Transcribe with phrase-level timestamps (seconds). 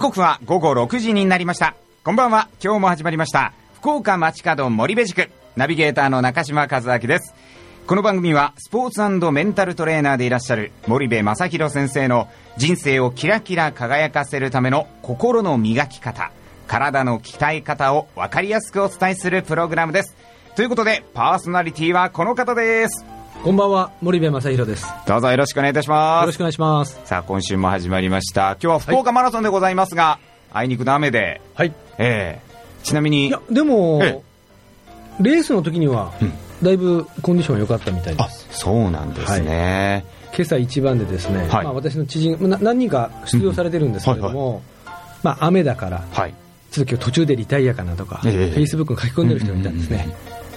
[0.00, 1.76] 時刻は午後6時になりました。
[2.04, 2.48] こんばんは。
[2.64, 3.52] 今日も始まりました。
[3.74, 7.34] 福岡街角森部塾ナビゲーターの中島和明です。
[7.86, 16.32] この番組はスポーツメンタルトレーナーでいらっしゃる森部正弘先生の人生をキラキラ輝かせるための心の磨き方
[16.66, 20.16] 体の鍛え方を分かりやすくお伝えするプログラムです。
[20.56, 23.04] ということでパーソナリティはこの方です。
[23.42, 24.86] こんばんは森部正弘です。
[25.06, 26.24] どうぞよろしくお願いいたします。
[26.24, 27.00] よろしくお願いします。
[27.06, 28.50] さあ今週も始まりました。
[28.52, 30.20] 今日は福岡マラソンでございますが、はい、
[30.52, 31.72] あいにくの雨ではい。
[31.96, 32.40] ええ。
[32.82, 34.22] ちなみにいやでも
[35.20, 36.32] レースの時には、うん。
[36.62, 38.46] だいぶコンディションが良かったみたいです。
[38.50, 44.62] そうなんですね、はい、今朝一番でですね、はい、まあ、私の知人何人か出場されてるんですけれども、うんはいはい、
[45.22, 46.34] まあ、雨だから、はい、
[46.70, 50.14] ちょっと今日途中でリタイアかなとか、フェイスブックに書き込んでる人がいたんですね、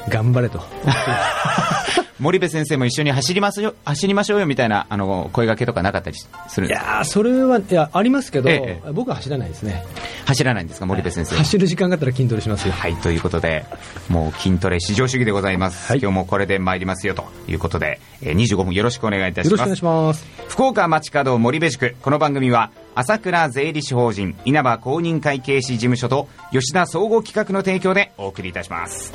[0.10, 0.60] 頑張れと
[2.20, 6.86] 森部先生も一緒に走りますよ走りましょうよみたいなあの声がけとかなかったりするんですか？
[6.96, 9.84] いやそれはいやありますけど、ええ、僕は走らないですね。
[10.26, 12.74] 走らないんですか森部先生、走る時間があったら筋トレしますよ。
[12.74, 13.66] はいということで
[14.10, 19.52] もう筋トレ至上主義でございます、はい、今日もこれで参りますよということで、えー、25分よろしくお願いいたします。
[19.52, 20.26] よろしくお願いします。
[20.48, 29.12] 福岡街角森部塾この番組は朝倉税理士法人稲葉公認会計士事務所と吉田総合企画の提供でお送りいたします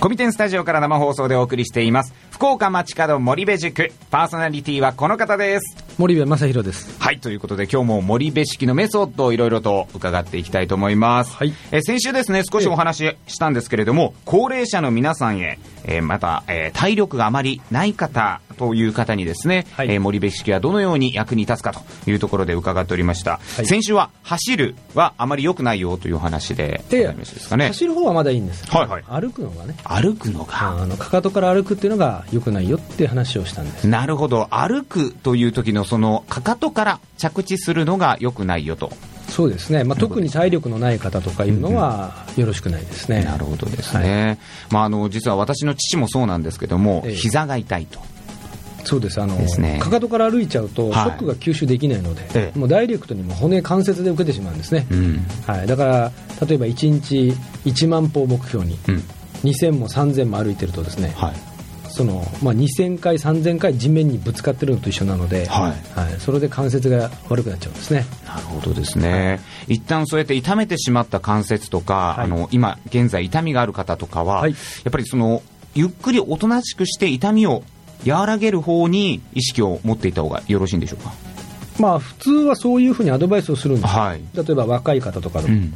[0.00, 2.14] コミテンスタジオから生放送でお送りしています。
[2.30, 3.90] 福岡町角森部塾。
[4.10, 5.87] パーソナリティはこの方です。
[5.98, 6.96] 森部正弘です。
[7.00, 29.74] はいということで今日も森部式のメソッドをいろいろと伺っていきたいと思います、はい、え先週ですね少しお話ししたんですけれども高齢者の皆さんへ、えー、また、えー、体力があまりない方という方にですね、はい、えー、森部式はどのように役に立つかというところで伺っておりました、はい、先週は走るはあまり良くないよという話で、えー、ね、走る方はまだいいんです、はいはい、歩くのがね。
[29.84, 30.82] 歩くのが。
[30.82, 33.88] あのかかとから歩くっていうのが良くないよって話をしたんです。
[33.88, 34.48] なるほど。
[34.50, 38.92] 歩くという時のそのかかとから着地するのが良くないよと。
[39.28, 43.24] そうですね、まあ、特に体力のない方とかいうのはよろしくないですね。
[43.24, 44.38] なるほどですね、はい、
[44.70, 48.00] まあ、あの実は私の父もそうなんですけども、ええ、膝が痛いと。
[48.84, 49.20] そうです。
[49.20, 56.12] あのね、かかとから歩いちゃうと、ショックが吸収できないので、はい、もうダイレクトにも骨、関節で受けてしまうんですね、うん、はい、だから
[56.46, 57.34] 例えば1日
[57.66, 59.02] 1万歩を目標に、うん、
[59.44, 61.34] 2000も3000も歩いてるとですね、はい、
[61.98, 65.98] そのまあ、2000回、3000回地面にぶつかってるのと一緒なので、はい。
[65.98, 68.06] はい、それで関節が悪くなっちゃうんですね。
[68.24, 69.34] なるほどですね、は
[69.66, 74.56] い、一旦そうやって痛めてしまった関節とか、はい、あの今現在、痛みがある方とかは、はい、や
[74.88, 75.42] っぱりその
[75.74, 77.64] ゆっくりおとなしくして痛みを
[78.06, 81.12] 和らげる方に意識を持っていた方がよろしいんでしょうか？
[81.80, 85.74] まあ、普通はそういうふうにアドバイスをするんです、はい、例えば若い方とかでも、うん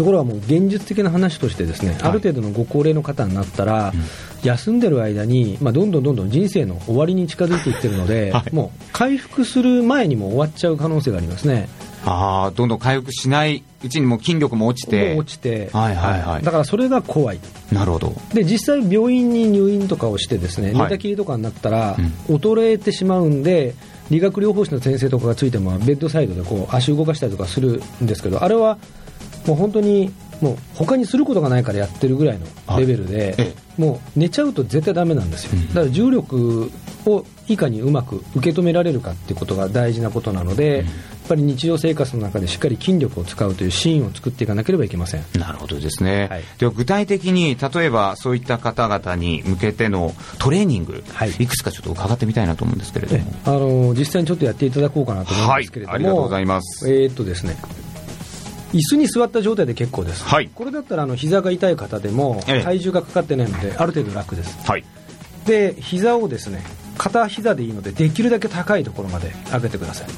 [0.00, 4.00] ところがもう現実的な話としてですね、はい、ある程度のご高齢の方になったら、うん、
[4.42, 11.68] 休んでる間に、まあ、どんどんどんどん人生の終わりに近づいていってるので、はい、もう回復する前にも終わっちゃう可能性がありますね。
[12.06, 15.16] あどんどん回復しないうちにも筋力も落ちて。
[15.18, 17.40] 落ちて、はいはいはい、だからそれが怖い。
[17.70, 18.14] なるほど。
[18.32, 21.96] で実際病院に入院とかをしてですね、寝たきりとかになったら、
[22.26, 23.74] 衰えてしまうんで
[24.10, 28.78] 理学療法士の先生とかがついてもベッドサイドでこう足動かしたりとかするんですけどあれは
[29.46, 36.70] もう本当にもう他にすることがないからやってるぐらいのレベルで、はい、もう寝ちゃうと絶対だめなんですよ、だから重力
[37.06, 40.94] をいかにうまく受け止められるかっていうことが大事なことなので、うん、やっ
[41.28, 45.24] ぱり日常生活の中でしっかり筋力を使うというシーンを作っていかなければいけません。
[45.38, 53.32] なるほどですね、はい、では具体的に例えばそういった方々に向けてのトレーニング、はい、いくつかちょっと伺ってみたいなと思うんですけれども。
[53.44, 56.90] あの実際にちょっとやっていただこうかなと思うんですけれども、はい、ありがとうございます。
[56.90, 57.56] えー、っとですね
[58.72, 64.84] 椅子に座った状態で結構です、はい、これだったらあの膝が痛い方でも体重がかかってないのである程度楽です、はい、
[65.44, 66.62] で膝をですね
[66.96, 70.08] 片膝でいいのでできるだけ高いところまで上げてください。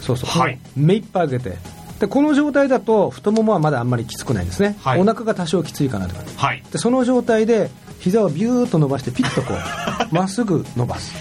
[0.00, 1.56] そうそう、はい、目いっぱい上げて。
[2.00, 11.12] でこの状態だと太ももはまだあんまりきつくないですね、はい、お腹が多少きついかなとか、はい、でその状態で膝をビューッと伸ばしてピッとこうまっすぐ伸ばす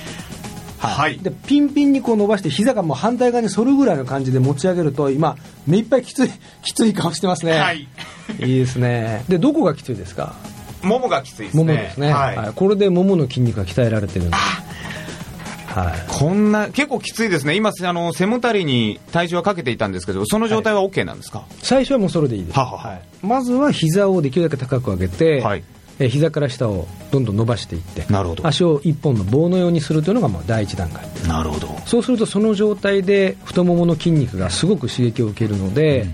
[0.79, 5.35] はい、でピンピンにこう伸ばして膝がもう反対側に反るぐらいの感じで持ち上げると今
[5.65, 6.29] 目いっぱいきつい
[6.63, 7.87] きつい顔してますね、はい、
[8.39, 9.23] いいですね。
[9.27, 10.35] でどこがきついですか？
[10.83, 11.63] ももがきついですね。
[11.63, 14.37] ももですね、はい、はい、これでももの筋肉が鍛えられてるんで
[15.77, 25.63] はい、こんな結構きついですね、今あの、背もたれに体重はかけていたんですけど、その状態は OK なんですか、はい、最初はもうそれでいいです、はははい、まずは膝をできるだけ高く上げて、はい、
[25.99, 28.45] え膝から下をどんどん伸ばしていってなるほど。
[28.45, 31.67] 足を一本の棒のようにするというのがもう第一段階なるほど。
[31.85, 36.07] そうするとその状態で太ももの筋肉がすごく刺激を受けるので、うん、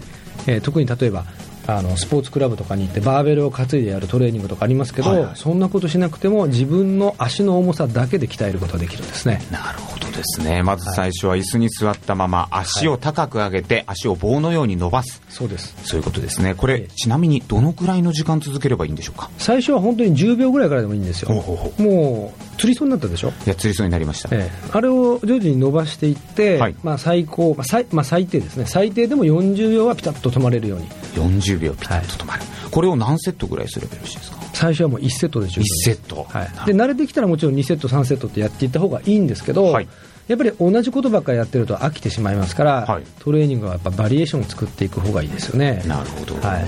[0.47, 1.25] えー、特に例えば
[1.65, 9.41] あのスポーツクラブとかに行ってバーベルを担いでやるトレーニングとかありますけど、はいはい、そんなことしなくても自分の足の重さだけで鍛えることができるんですね。
[9.51, 10.63] なるほどですね。
[10.63, 15.21] まず最初は椅子に座ったまま足を高く上げて、足を棒のように伸ばす。
[15.29, 15.75] そうです。
[15.83, 16.55] そういうことですね。
[16.55, 19.29] これ、ちなみにどのくらいの時間続ければいいんでしょうか？
[19.37, 21.31] 最初は本当に10秒ぐらいからでもいいんですよ。
[21.77, 23.29] もう釣りそうになったでしょ？
[23.29, 28.65] いや釣りそうになりました、ええ、あれを徐々に伸ばしていって、はい、まあ、最高、まあ最まあ、最低ですね。
[28.67, 30.87] 最低でも40秒はピタッと止まれるように。
[31.15, 34.42] 40秒ピタッと止まる、はい、これを何セットぐらいすればよろしいですか？
[34.63, 39.87] 最初はもう1セットで十分1セット、はい、で慣れてきたらもちろん2セット3セットってやっていった方がいいんですけど、はい、
[40.27, 45.83] やっぱり同じことばっかりやってると飽きてしまいますから、はい、トレーニングはやっぱバリエーションを作っていく方がいいですよね。
[45.85, 46.67] なるほど、はい、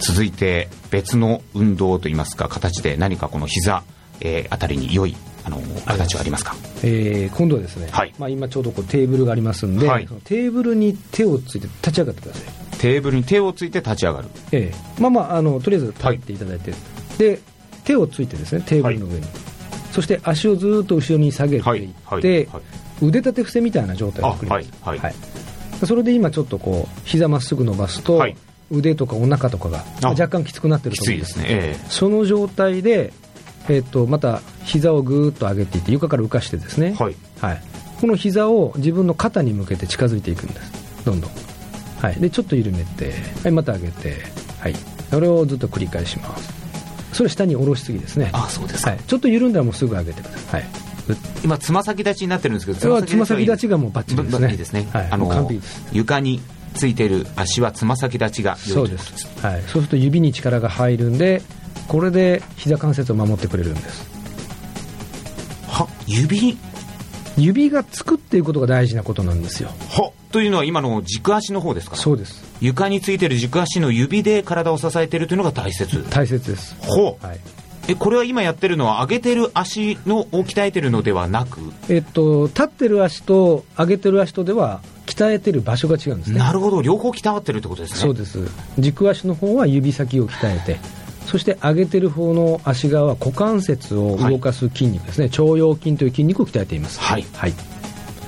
[0.00, 3.84] 続いて別の運動といいますか形で何かこの膝、
[4.20, 8.14] えー、あたりに良いあの形はありますか、えー、今度はですね、はい。
[8.18, 12.78] まあ、今ちょうどこうテーブルがありますんで、はい、テーブルに手をついて立ち上がってください。
[12.78, 16.80] テーブルに手をついて立ち上がる、えー、まあまああのとりあえず立っていただいて、はい、
[17.20, 17.38] で
[17.84, 19.30] 手をついてですねテーブルの上に、はい、
[19.92, 22.48] そして足をずっと後ろに下げていって、
[23.02, 25.14] 腕立て伏せみたいな状態を作ります、はい
[25.86, 28.22] それで今ちょっとこう膝まっすぐ伸ばすと、
[28.70, 31.38] 腕とかお腹とかが若干きつくなってると思うんです。
[31.38, 33.14] ね、えー、その状態で、
[33.66, 37.16] えー、とまた膝をぐーっと上げていって床から浮かしてですね、はい。
[37.40, 37.62] はい、
[37.98, 41.04] この膝を自分の肩に向けて近づいていくんです。
[41.06, 41.30] どんどん、
[42.02, 44.16] はい、でちょっと緩めて、はい、また上げて、
[44.58, 44.74] はい、
[45.10, 46.69] それをずっと繰り返します
[47.12, 48.30] それ下に下ろしすぎですね。
[48.32, 50.70] あそうですはい、ちょっと緩んだらもうすぐ上げてください、はい、
[51.44, 54.50] 今つま先立ちになってるんですけどつま先立ちがもうバッチリですね。
[54.50, 55.50] いいですね、はい、あの
[55.92, 56.40] 床に
[56.74, 61.42] ついてる足はつま先立ちがそうです、はい、そうすると指に力が入るんで
[61.88, 64.08] これで膝関節を守ってくれるんです。
[65.68, 66.56] は指
[67.40, 69.70] 指がつくっていうことが大事なことなんですよ。
[69.90, 71.96] はというのは今の軸足の方ですか？
[71.96, 72.44] そうです。
[72.60, 76.04] 床についてる軸足の指で体を支えているというのが大切。
[76.10, 76.76] 大切です。
[76.80, 77.40] ほう、はい、
[77.88, 81.60] えこれは今やってるのは上げてる足のを鍛えてるのではなく？
[81.88, 86.38] えっと立ってる足と上げてる足とでは鍛えてる場所が違うんですね。
[86.38, 86.82] なるほど。
[86.82, 87.98] 両方鍛わってるってことですね。
[87.98, 88.38] そうです。
[88.78, 90.78] 軸足の方は指先を鍛えて
[91.30, 96.98] そして上げてる方の足側は股関節を動かす筋肉ですね、はい、腸腰筋という筋肉を鍛えています。
[96.98, 97.54] はい、はい。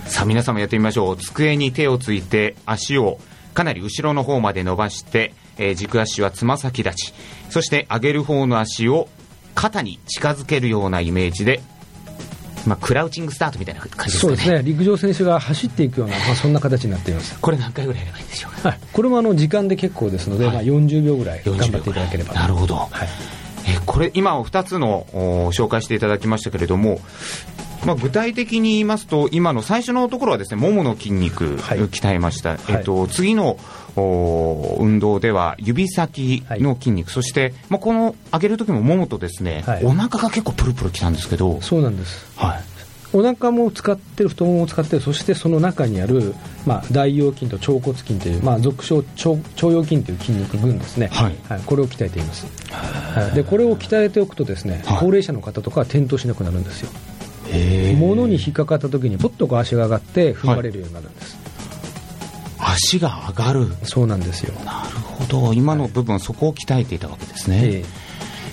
[0.06, 1.16] さあ皆さんもやってみましょう。
[1.16, 3.18] 机に手をついて足を
[3.54, 7.14] かなり後ろの方まで伸ばして、えー、軸足はつま先立ち。
[7.50, 9.08] そして上げる方の足を
[9.56, 11.60] 肩に近づけるようなイメージで
[12.66, 14.20] まあ、クラウチングスタートみたいな感じですかね。
[14.20, 14.62] そうですね。
[14.62, 17.38] 陸上選手が走っていくような、まあ、そんな形になっています。
[17.40, 23.08] これ何回ぐらいやればいいんでしょうか、はい、これもあの時間で結構ですので、はい、まあ、40秒ぐらい頑張っていただければなるほど、はい、
[23.68, 25.06] えこれ今2つの
[25.52, 27.00] 紹介していただきましたけれども
[27.84, 32.56] まあ、具体的に言いますと、今の最初のところはですね、ももの筋肉、はい、鍛えました。
[32.68, 33.58] えっと、次の
[33.96, 42.26] 運動では指先の筋肉、はい、そして、まあ、この上げる時もももとですね、はい、お腹が結構プルプルきたんですけど、そうなんです。
[42.36, 42.72] はい。
[43.14, 52.46] お腹も使ってる、太ももを使ってる、そしてその中にある、まあ、大腰筋と腸骨筋という、まあ、俗称腸、腸腰筋という筋肉群ですね、はい、はい、これを鍛えています。
[52.70, 56.90] はい、でこれを鍛えておくとですね、高齢者の方とかは転倒しなくなるんですよ。
[57.96, 61.36] 物に引っかかった時にぽっとこう足が上がって踏まれるようになるんです、
[62.58, 63.68] はい、足が上がる。
[63.84, 64.54] そうなんですよ。
[64.64, 65.52] なるほど。
[65.52, 67.82] 今の部分、はい、そこを鍛えていたわけですね、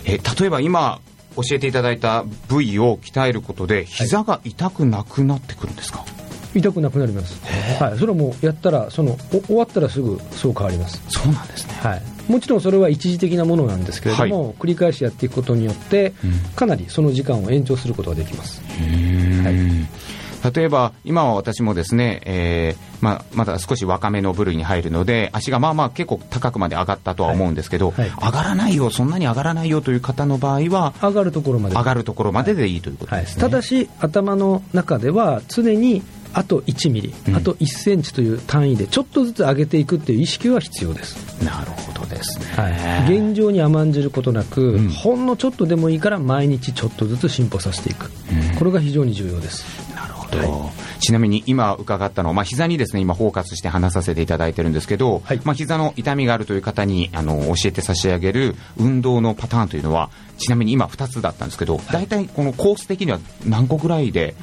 [0.06, 1.00] えー、例えば今
[1.36, 6.20] 教えていただいた部位を鍛えることで膝が痛くなくなってくるんですか、はい
[6.56, 7.40] 痛くなくなります、
[7.80, 9.16] はい、それはもうやったらその
[9.46, 11.02] 終わったらすぐそう変わります。
[11.10, 16.14] そうなんですね、はい、もちろんそれは一時的なものなんですけれども、はい、繰り返しやっていくことによって、
[16.56, 28.10] かなりその時間を延長することができます、はい、例えば今は私もですね、えーまあ、まだ少し若めの部類に入るので足がまあまあ結構高くまで上がったとは思うんですけど、はい。
[28.10, 31.76] はい、上がらないよそんなに上がらないよという方の場合は上がるところまで。
[31.76, 41.44] 上がるところまででいいということですね、ただし頭の中では常にあと1ミリ、うん、あと1センチという単位でちょっとずつ上げていくっていう意識は必要です。
[41.44, 48.12] なるほどですね、はい、現状に甘んじることなく、うん、ほんのちょっとでもいいから毎日ちょっとずつ進歩させていく、
[48.52, 49.66] うん、これが非常に重要です
[50.38, 55.42] はい、ちなみに今伺ったのは、まあ、膝にですね今フォーカスして話させていただいてるんですけど、はい。
[55.44, 64.36] まあ、膝の痛みがあるという方にあの教えて差し上げる運動のパターンというのはちなみに今2つだったんですけど、大体このコース的には何個ぐらいで、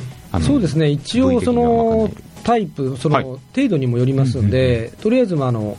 [0.42, 0.88] そうですね。
[0.88, 2.10] 一応その
[2.44, 3.22] タイプ、その
[3.54, 5.76] 程度にもよりますんで、とりあえずあの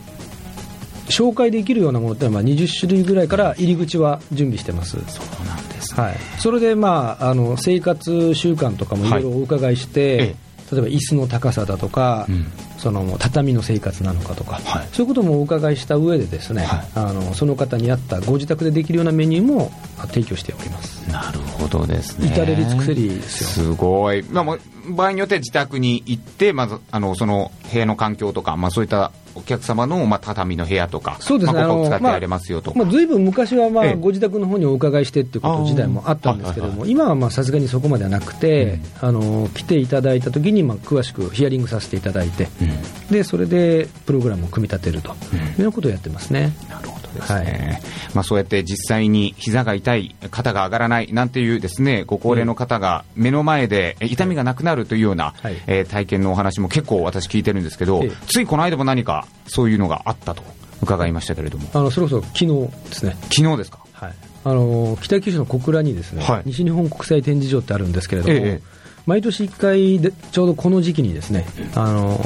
[1.09, 4.91] 紹介できるようなものってのは20種類ぐらいから入り口は準備してます。
[4.91, 10.35] そうなんです、ね、はい、それで、まあ、あの生活習慣とかもいろいろお伺いして、はい
[10.71, 12.45] 例えば椅子の高さだとか、うん、
[12.77, 19.71] その畳の生活なのかとか、はい、そういうこともお伺いした上でですね、はい、あのその方に合ったご自宅でできるようなメニューも
[20.07, 21.09] 提供しております。
[21.09, 22.27] なるほどですね。
[22.27, 23.65] 至れり尽くせりですよ。
[23.65, 24.57] すごい、まあ、
[24.89, 45.15] 場合によって自宅に行ってまずあのその部屋の環境とか、まあ、そういったお客様の、まあ、畳の部屋とか、そうですね、まあ、ここ使ってやれますよとまあ、ずいぶん昔は、まあ、ご自宅の方にお伺いしてっていうこと自体もあったんですけれども、今はさすがにそこまではなくて、うん、あの来ていただいたときに、まあ、詳しくヒアリングさせていただいて、うん、でそれでプログラムを組み立てると
[45.62, 46.53] いうことをやってますね。
[46.70, 47.81] なるほどですね、はい、
[48.15, 60.43] まあ、そうやって実際に膝が痛い、肩が上がらないなんていうですねご高齢の方が目の前で痛みがなくなるというような、はい、えー、体験のお話も結構私聞いてるんですけど、ついこの間も何かそういうのがあったと
[60.81, 61.69] 伺いましたけれども。
[61.74, 62.47] あのそれこそ昨日
[62.89, 63.17] ですね。
[63.24, 68.62] 昨日ですか、はい、あの北九州の小倉にですね、はい、西日本国際展示場ってあるんですけれども、ええ、
[69.05, 71.45] 毎年1回でちょうどこの時期にですね
[71.75, 72.19] あの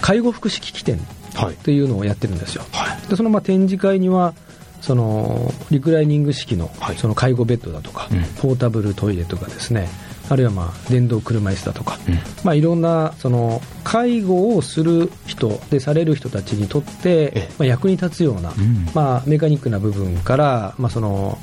[0.00, 4.34] 介護福祉機器店っていうのをやってるんですよ、はい、でそのまあ展示会には
[4.80, 9.88] そのリクライニング式のその介護ベッドだとか、うん、ポータブルトイレとかですね。
[10.30, 12.14] あるいはまあ電動車椅子だとか、うん、
[12.44, 21.36] まあ、いろんなその介護をする人でされる人たちにとって、まあ、役に立つような、うん、まあ、メカニックな部分から、まあ、その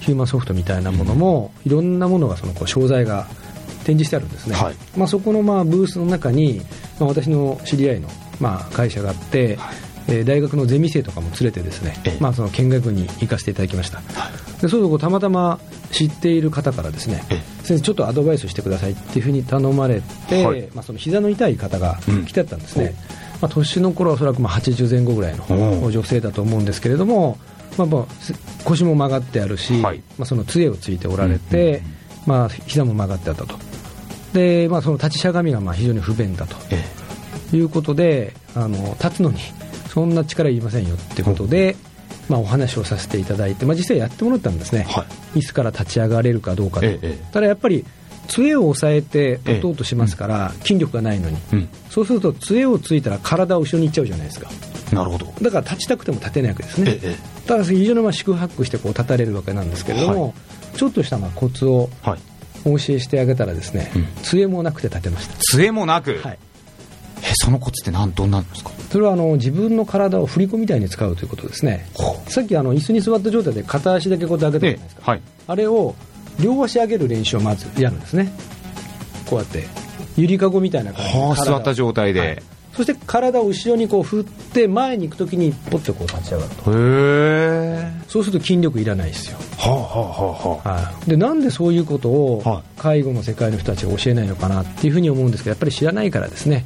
[0.00, 3.26] ヒューマンソフトみたいなものも、いろんなものがそのこう商材が
[3.84, 6.60] 展示してあるんですね、はい、まあ、そこのまあブースの中に、
[7.00, 15.58] まあ、私の知り合いのまあ会社があって、はいえー、大学のゼミ生とかも連れてですね、まあ、その見学に行かせていただきました、はい、でそうするとたまたま
[15.92, 17.22] 知っている方からですね
[17.62, 22.88] 先生ちょっとアドバイスしてくださいっていうふうに頼まれて、はい、まあ、その膝の痛い方が来てたんですね、う。
[22.88, 22.92] ん、
[23.42, 27.38] まあ、年の頃はおそらくまあ80前後ぐらいの女性だと思うんですけれども、
[27.78, 28.04] まあ、まあ
[28.64, 31.94] 腰も曲がってあるし、はい、まあ、その杖をついておられて、うん
[32.26, 33.56] まあ、膝も曲がってあったと。
[34.32, 36.56] で、まあ、その立ちしゃがみがまあ非常に不便だと、
[37.54, 39.38] いうことであの立つのに
[39.94, 41.76] そんな力いりませんよってことで、
[42.28, 47.84] まあ、お話をさせていただいて、まあ、実際やってもらったんですね、はい、椅子から立ち上がれるかどうかと、ええ、ただやっぱり
[48.26, 54.50] 杖を押さえて打とうとしますから、筋力がないのに、うん、そうすると杖をついたら体を後ろにいっちゃうじゃないですか。
[54.92, 55.26] なるほど。
[55.42, 56.98] だから立ちたくても立てないわけですね、
[57.46, 61.90] ただ非常にまあ四苦八苦してこう立たれるわけなんですけれども、はい、ちょっとしたまあコツを
[62.64, 63.90] お教えしてあげたらですね、
[64.22, 65.36] 杖もなくて立てました。
[65.36, 66.38] 杖もなく、はい
[67.26, 68.70] えそのコツって何どんなんですか？
[68.90, 71.86] それはあの自分の体を振り子みたいに使うということですね。
[72.28, 75.94] さっきあの椅子に座った状態で片足だけこうやって上げたじゃないですか、はい、あれを
[76.38, 78.30] 両足上げる練習をまずやるんですね。
[79.26, 79.64] こうやって。
[80.16, 86.70] ゆりかごみたいな感じで、はあ、座った状態で、はい、そして体を後ろにこう振って前に行くときにポッとこう立ち上がると。
[86.70, 89.38] へそうすると筋力いらないですよ。
[89.58, 96.64] はあはあはあ、はい、でなんでそういうことを介護の世界の人たちが教えないのかなっていうふうに思うんですけどやっぱり知らないからですね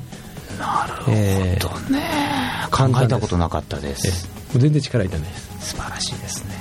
[0.58, 4.28] なるほどね、えー、考えたことなかったです。
[4.56, 5.28] 全然力いらない。
[5.28, 6.54] です素晴らしいですね。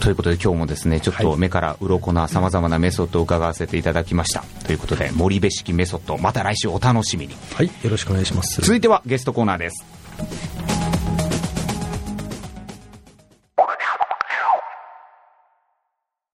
[0.00, 7.34] ということで今日もですねちょっと目から鱗なさまざまなメソッドを伺わせていただきました、ということで森部式メソッドまた来週お楽しみに。
[7.54, 8.60] はいよろしくお願いします。
[8.60, 9.84] 続いてはゲストコーナーです